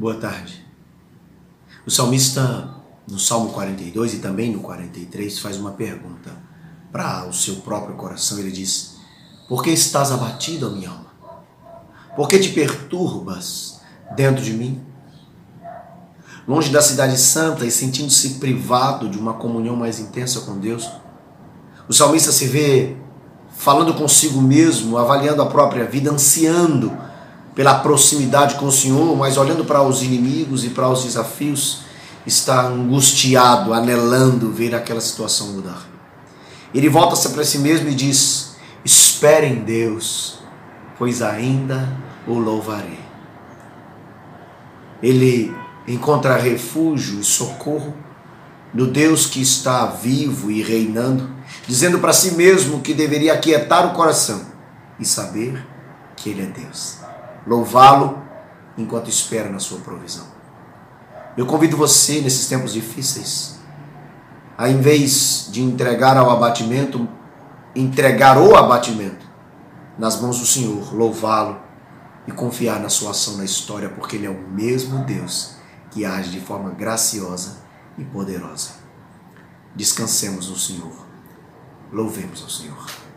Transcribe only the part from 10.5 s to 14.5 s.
minha alma? Por que te perturbas dentro